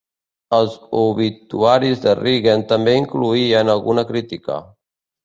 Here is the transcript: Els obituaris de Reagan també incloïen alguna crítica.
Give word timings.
Els 0.59 0.77
obituaris 1.01 2.01
de 2.05 2.13
Reagan 2.19 2.63
també 2.71 2.97
incloïen 3.01 3.71
alguna 3.75 4.07
crítica. 4.13 4.59